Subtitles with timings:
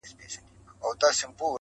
[0.03, 1.47] ځوان ناست دی.